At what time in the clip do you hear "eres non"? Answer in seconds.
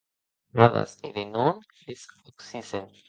1.07-1.53